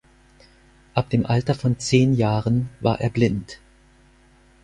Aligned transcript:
Ab 0.95 1.11
dem 1.11 1.27
Alter 1.27 1.53
von 1.53 1.77
zehn 1.77 2.15
Jahren 2.15 2.69
war 2.79 2.99
er 3.01 3.11
blind. 3.11 3.59